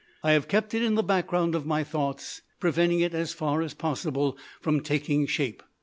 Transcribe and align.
I 0.23 0.31
have 0.31 0.47
kept 0.47 0.73
it 0.73 0.81
in 0.81 0.95
the 0.95 1.03
background 1.03 1.53
of 1.53 1.67
my 1.67 1.83
thoughts, 1.83 2.41
preventing 2.59 3.01
it 3.01 3.13
as 3.13 3.33
far 3.33 3.61
as 3.61 3.75
possible 3.75 4.35
from 4.59 4.81
taking 4.81 5.27
shape. 5.27 5.61